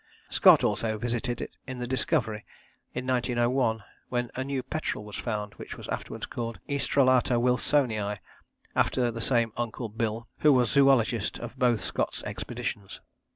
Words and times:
Scott 0.31 0.63
also 0.63 0.97
visited 0.97 1.41
it 1.41 1.55
in 1.67 1.77
the 1.77 1.85
Discovery 1.85 2.43
in 2.95 3.05
1901, 3.05 3.83
when 4.09 4.31
a 4.33 4.43
new 4.43 4.63
petrel 4.63 5.03
was 5.05 5.15
found 5.17 5.53
which 5.57 5.77
was 5.77 5.87
afterwards 5.89 6.25
called 6.25 6.57
'Oestrelata 6.67 7.39
wilsoni,' 7.39 8.17
after 8.75 9.11
the 9.11 9.21
same 9.21 9.53
'Uncle 9.57 9.89
Bill' 9.89 10.27
who 10.39 10.53
was 10.53 10.71
zoologist 10.71 11.37
of 11.37 11.55
both 11.55 11.81
Scott's 11.81 12.23
Expeditions. 12.23 12.99